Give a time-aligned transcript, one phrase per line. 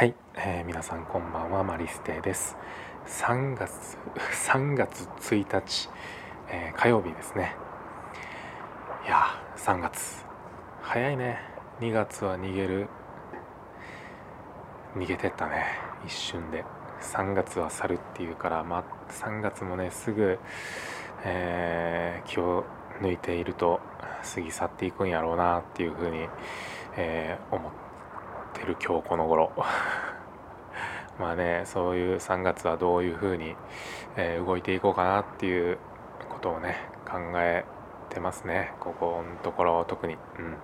[0.00, 2.56] はい、えー、皆さんこんばんはマリステです。
[3.06, 3.98] 3月
[4.48, 5.90] 3月1日、
[6.48, 7.54] えー、火曜日ですね。
[9.06, 9.26] いや
[9.58, 10.24] 3月。
[10.80, 11.38] 早いね。
[11.80, 12.88] 2月は逃げる。
[14.96, 15.66] 逃げてったね。
[16.06, 16.64] 一瞬で。
[17.02, 20.38] 3月は去るっていうからまあ3月もねすぐ、
[21.24, 22.64] えー、気を
[23.02, 23.80] 抜いていると
[24.34, 26.26] 過ぎ去っていくんやろうなっていうふうに、
[26.96, 27.89] えー、思って
[28.66, 29.52] る今日この頃。
[31.18, 33.54] まあねそういう3月はどういうふうに、
[34.16, 35.78] えー、動いていこうかなっていう
[36.30, 37.64] ことをね考え
[38.08, 38.72] てますね。
[38.80, 40.16] ここのところ特に。
[40.38, 40.56] うん。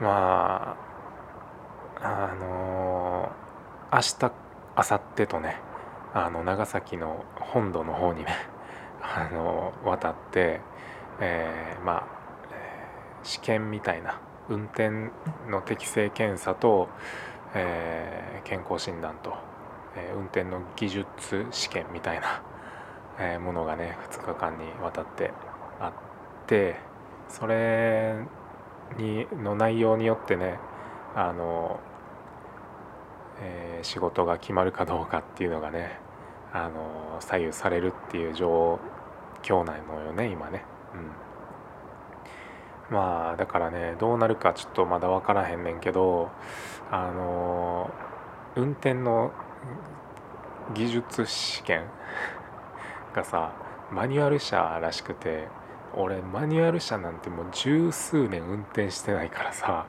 [0.00, 0.76] ま
[2.02, 4.34] ああのー、明日
[4.76, 5.56] 明後日とね
[6.12, 8.34] あの長崎の本土の方にね
[9.00, 10.60] あの渡って、
[11.20, 12.04] えー、まあ
[13.22, 15.10] 試験みたいな運転
[15.50, 16.88] の適正検査と、
[17.54, 19.34] えー、健康診断と、
[19.96, 22.42] えー、運転の技術試験みたいな、
[23.18, 25.32] えー、ものがね2日間にわたって
[25.80, 26.76] あって
[27.28, 28.14] それ
[28.98, 30.58] にの内容によってね
[31.16, 31.80] あの、
[33.40, 35.98] え仕事が決まるかどうかっていうのがね
[36.52, 38.78] あの左右されるっていう状
[39.42, 40.62] 況なのよね今ね。
[40.94, 41.25] うん
[42.90, 46.30] まあだからねどうなるかちょっとまだ分からへんねんけど
[46.90, 47.90] あの
[48.54, 49.32] 運転の
[50.74, 51.82] 技術試験
[53.14, 53.52] がさ
[53.90, 55.48] マニュアル車らしくて
[55.94, 59.86] 俺マニュアル車なんてもう十数年運転してないからさ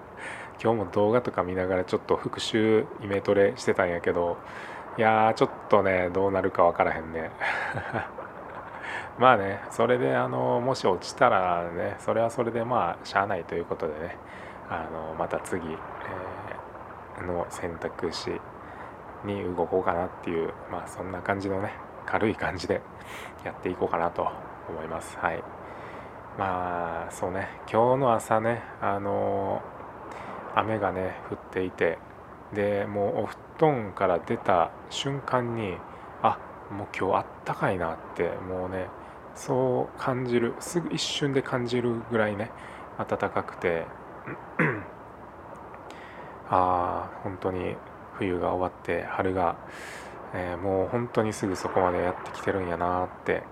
[0.61, 4.37] 今日も動画とか見ながらちょっと復習イメトレしてたんやけど
[4.97, 7.31] いやーちょっとねどうなるか分からへんね。
[9.19, 14.17] まあねそれであのもし落ちたらねそれはそれでまあしゃあないということでね
[14.69, 18.31] あのまた次、えー、の選択肢
[19.25, 21.73] に動こうかなっていうまあそんな感じのね
[22.05, 22.81] 軽い感じで
[23.43, 24.27] やっていこうかなと
[24.69, 25.17] 思います。
[25.17, 25.43] はい。
[26.37, 29.63] まあそうね今日の朝ねあの
[30.55, 31.97] 雨がね降っていて
[32.53, 35.77] でもうお布団から出た瞬間に
[36.21, 36.37] あ
[36.71, 38.87] もう今日あったかいなってもうね
[39.37, 40.55] そう感じる。
[40.59, 42.51] すぐ一瞬で感じるぐらいね
[42.97, 43.85] 暖かくて。
[46.49, 47.75] ああ本当に
[48.13, 49.57] 冬が終わって春が、
[50.33, 53.43] えー、もう本当にすぐそこまでやってきてるんやなって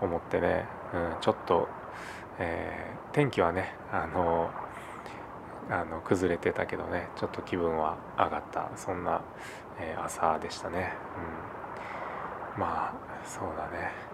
[0.00, 1.68] 思ってね、うん、ちょっと、
[2.38, 4.50] えー、天気はねあの
[5.70, 8.70] あの崩れてたけどねちょっと気分は上がった。
[8.76, 9.20] そんな、
[9.78, 10.94] えー、朝でしたね、
[12.54, 14.07] うん、まあそうだね。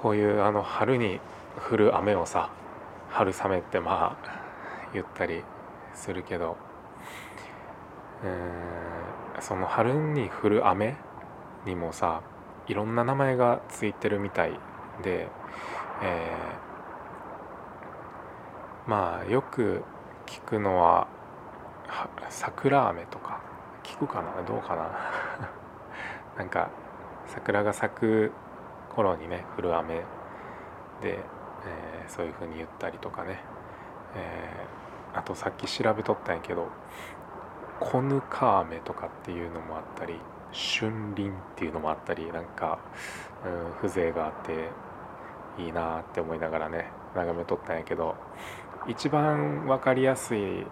[0.00, 1.18] こういうあの春に
[1.68, 2.50] 降る雨をさ
[3.10, 5.42] 春雨ってまあ言ったり
[5.92, 6.56] するけど
[8.22, 10.96] うんその春に降る雨
[11.66, 12.22] にもさ
[12.68, 14.52] いろんな名前がついてるみたい
[15.02, 15.28] で、
[16.02, 19.82] えー、まあよく
[20.26, 21.08] 聞くのは
[22.28, 23.40] 桜雨とか
[23.82, 24.42] 聞くかな？
[24.46, 24.90] どうかな？
[26.38, 26.70] なんか
[27.26, 28.32] 桜が咲く
[28.98, 30.02] 頃にね降る雨で、
[31.04, 33.38] えー、そういう風に言ったりとかね、
[34.16, 36.66] えー、あとさっき調べとったんやけど
[37.78, 40.18] 「コヌカ雨」とかっていうのもあったり
[40.50, 42.80] 「春林」っていうのもあったりなんか、
[43.44, 48.16] うん、風情があっていいなって思いながらね眺めとったんやけど
[48.88, 50.66] 一番分かりやすい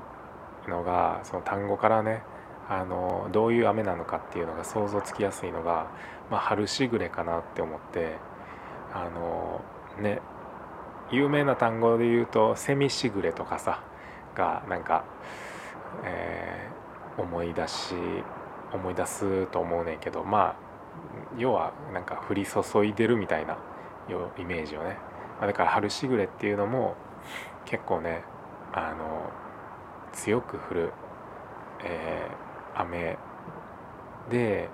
[0.66, 2.24] のがその単語からね
[2.68, 5.88] あのどういう雨なのかっていうのが想像つきやすいのが、
[6.30, 8.16] まあ、春しぐれかなって思って
[8.92, 9.60] あの
[10.00, 10.20] ね
[11.12, 13.80] 有名な単語で言うと「セミしぐれ」とかさ
[14.34, 15.04] がなんか、
[16.04, 17.94] えー、思い出し
[18.72, 20.56] 思い出すと思うねんけどまあ
[21.38, 23.58] 要はなんか降り注いでるみたいな
[24.38, 24.98] イメージをね、
[25.38, 26.96] まあ、だから春しぐれっていうのも
[27.64, 28.24] 結構ね
[28.72, 29.30] あの
[30.12, 30.92] 強く降る、
[31.84, 32.45] えー
[32.76, 33.18] 雨。
[34.30, 34.68] で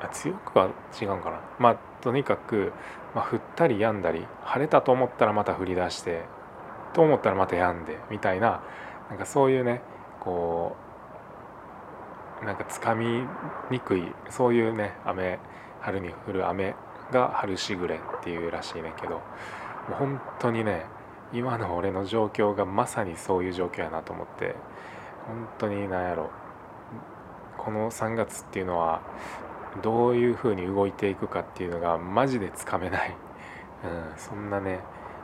[0.00, 0.70] あ強くは
[1.00, 1.40] 違うかな。
[1.58, 2.72] まあとにかく、
[3.14, 6.22] まあ、降ったり止んだり晴れたと思ったらまた降り出して
[6.94, 8.62] と思ったらまた止んでみたいな
[9.10, 9.82] なんかそういうね
[10.20, 10.76] こ
[12.42, 13.22] うなんかつかみ
[13.70, 15.38] にくいそういうね雨
[15.80, 16.74] 春に降る雨
[17.12, 19.20] が春しぐれっていうらしいねんけども
[19.90, 20.86] う本当にね
[21.32, 24.56] 今の俺の状況がまさにそういう状況やなと思って
[25.30, 26.30] 本当に何やろ。
[27.56, 29.00] この3月っていうのは
[29.82, 33.14] どういう風に動いていくかっていうのがマジでつかめない、
[33.84, 34.80] うん、そんなね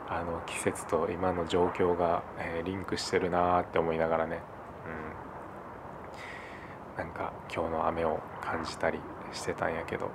[0.07, 4.39] あの季節と今の状況が、えー、リンクしてるなーって思いながらね、
[6.95, 9.01] うん、なんか今日の雨を感じたり
[9.33, 10.09] してたんやけど、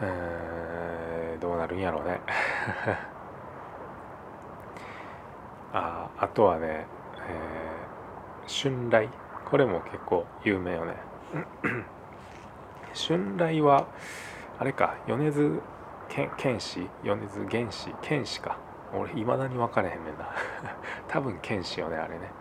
[0.00, 2.20] えー、どうなるんやろうね。
[5.72, 6.86] ああとはね、
[7.28, 7.79] えー、
[8.50, 9.08] 春雷。
[9.48, 10.96] これも結構有名よね。
[12.92, 13.86] 春雷は
[14.58, 15.62] あれか米津
[16.36, 16.90] 玄師？
[17.04, 17.94] 米津玄師？
[18.02, 18.58] 剣士か。
[18.92, 20.28] 俺いまだに分かれへんねんな。
[21.06, 22.32] 多分剣士よねあれね。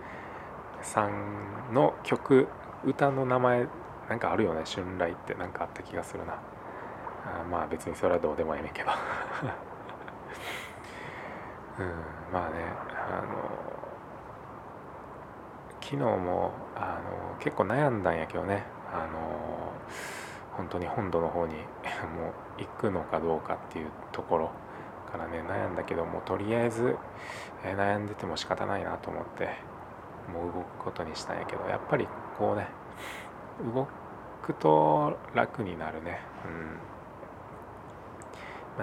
[0.82, 2.48] さんの曲
[2.84, 3.68] 歌の名前
[4.10, 5.36] なんかあるよね春雷って。
[5.36, 6.34] 何かあった気がするな。
[6.34, 6.38] あ
[7.50, 8.90] まあ別にそれはどうでもいいねんけど。
[11.78, 11.86] うん
[12.34, 12.56] まあね
[12.92, 13.69] あの
[15.90, 18.64] 昨日もあの結構悩んだんやけどね。
[18.94, 19.74] あの
[20.56, 21.56] 本当に本土の方に
[22.16, 24.52] もう行くのかどうかっていうところ
[25.12, 26.96] からね悩んだけどもとりあえず、
[27.64, 29.50] え悩んでても仕方ないなと思って
[30.32, 32.08] もう動くことにしたんやけどやっぱり
[32.38, 32.68] こうね
[33.74, 33.88] 動
[34.44, 36.22] くと楽になるね。
[36.46, 36.50] う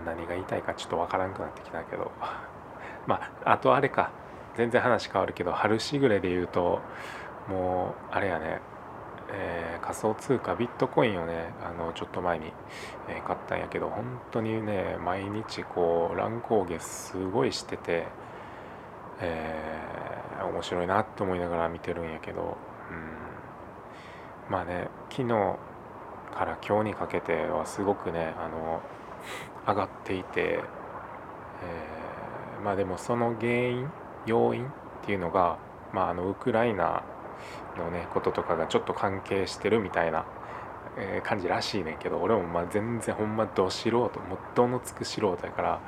[0.00, 2.10] ん、まあ、何が言いたいかちょっとわからんくなってきたけど。
[3.06, 4.10] まああとあれか。
[4.56, 6.80] 全然話変わるけど春しぐれで言うと
[7.48, 8.60] もうあれやね。
[9.28, 12.52] えー、仮想通貨ビットコインをねあのちょっと前に、
[13.08, 18.06] え、買ったんやけど本当にね毎日こう乱高下すごいしてて、
[19.20, 22.56] えー、面白いなって思いながら見てるんやけど、
[24.48, 25.28] うん、まあね昨日
[26.34, 28.80] から今日にかけてはすごくねあの
[29.66, 33.90] 上がっていて、えー、まあでもその原因
[34.26, 34.69] 要因っ
[35.05, 35.58] ていうのが、
[35.93, 37.05] まあ、あのウクライナ
[37.78, 40.25] のねこととかがちょっと関係してるみたいな、
[40.99, 44.11] え感じらしいねんけど俺もまあ全然ほんまど素人もっ
[44.55, 45.81] どのつく素人やから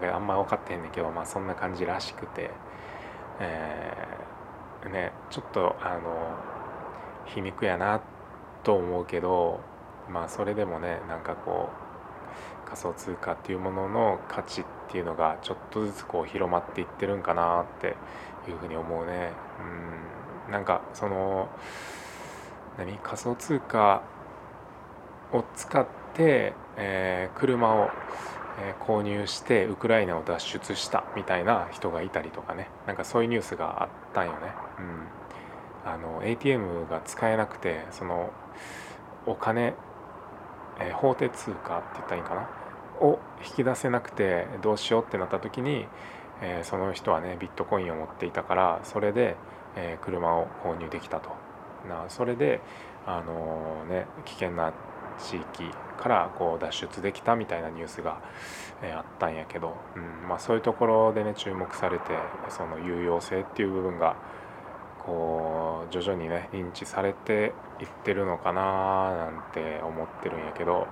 [0.00, 2.50] なんかあんま分かってへんねんけどまあそんな感じらしくて、
[3.40, 6.36] えー、ねちょっとあの
[7.26, 8.02] 皮肉やな
[8.62, 9.60] と思うけど
[10.10, 11.79] まあそれでもねなんかこう
[12.64, 17.96] 仮想通貨っていうものの価値っていうのがちょっとずつこう広まっていってるんかなって
[18.48, 19.32] いうふうに思うね。
[20.46, 21.48] うんなんかその
[22.76, 22.98] 何？
[22.98, 24.02] 仮想通貨
[25.32, 27.90] を使って、えー、車を、
[28.60, 34.38] え、購入してウクライナを脱出したみたいな人がいたりとかねなんかそういうニュースがあったんよね。
[34.78, 38.32] うん、あの ATM が使えなくてその
[39.26, 39.74] お金、
[40.80, 42.48] えー、法定通貨って言ったらいいかな？
[43.00, 45.86] を引き出せなくてどうしようってなった時に、
[46.42, 49.36] えー、その人はねビットコインを持っていたからそれで、
[49.76, 51.30] えー、車を購入できたと。
[51.88, 52.60] なそれで
[53.06, 54.74] あのー、ね危険な
[55.18, 58.20] 地域からこう脱出できたみたいなニュースが、
[58.82, 62.04] え、あったんやけど、うんまあ、そういうところでね注目されて
[62.48, 64.16] その有用性っていう部分が
[65.10, 70.86] こう徐々にね認知されていってるのかななんて思ってるんやけど、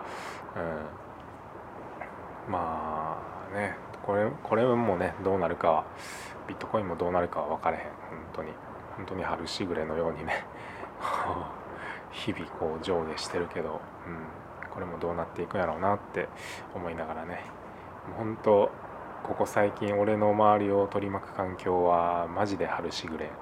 [2.47, 3.23] うん、ま
[3.53, 5.85] あねこれこれもねどうなるかは
[6.49, 7.83] ビットコインもどうなるかは分かれへん。
[7.85, 7.91] 本
[8.35, 8.51] 当に。
[8.97, 10.45] 本当に春しぐれのようにね
[12.11, 16.29] 日々こう上下してるけど、うん、これもどうなっていくんやろうなって
[16.75, 17.45] 思いながらね。
[18.17, 18.73] 本当
[19.23, 23.27] ここ最近俺の周りを取り巻く環境はマジで春しぐれ。
[23.27, 23.35] もう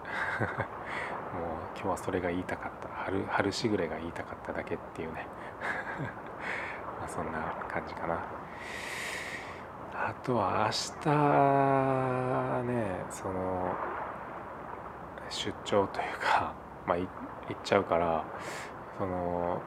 [1.75, 2.89] 今日はそれが言いたかった。
[3.05, 5.27] 春春しぐれが言いたかっただけっていうね。
[6.99, 8.19] まあそんな感じかな。
[9.93, 10.71] あとは明
[11.03, 13.75] 日ねその
[15.31, 16.53] 出張というか、
[16.87, 17.09] まあ、行っ
[17.65, 18.25] ちゃうから
[18.99, 19.61] その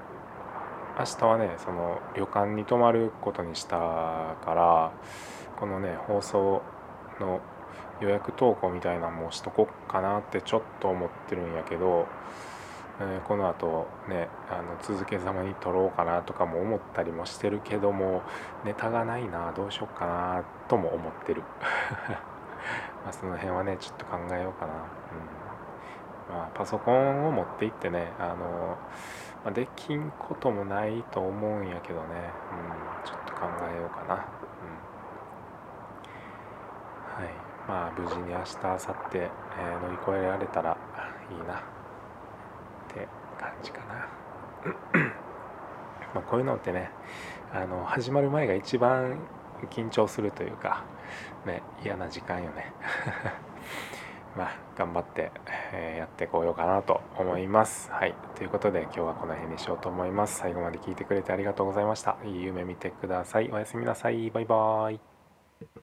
[0.97, 4.91] 明日はねその旅館に泊まることにしたから
[5.59, 6.61] このね放送
[7.19, 7.41] の
[8.01, 12.07] 予約投稿みたいなのもしとこっかなってちょっと思ってるんやけど、
[13.01, 18.21] えー、このあとねあの続けざまに撮ろうかなとかも思ったりもしてるけども
[18.63, 21.43] ネタがないなどうしよっかなとも思ってる。
[23.03, 24.73] まあその辺はねちょっと考えようかな。
[24.73, 25.39] うん。
[26.29, 28.77] まあ、パソコンを持って行ってねあの、
[29.43, 32.05] まあ、できんこともないと思うんやけどね、
[32.51, 34.19] うん、ちょっと考えようかな、うん、
[37.25, 37.33] はい
[37.69, 38.79] まあ無事に明日明後
[39.11, 40.75] 日、えー、乗り越えられたら
[41.29, 41.57] いいなっ
[42.91, 43.07] て
[43.39, 44.07] 感じかな
[46.15, 46.89] まこういうのってね
[47.53, 49.19] あの始まる前が一番
[49.69, 50.83] 緊張するというか
[51.45, 52.73] ね嫌な時間よね
[54.35, 55.31] まあ、頑張って、
[55.73, 57.91] えやってこようかなと思います。
[57.91, 58.13] はい。
[58.35, 60.37] ということで今日はこの辺にしようと思います。
[60.37, 62.15] 最後まで聞いてくれてありがとうございました。
[62.23, 63.49] いい夢見てください。
[63.51, 64.29] おやすみなさい。
[64.29, 65.08] バイバーイ。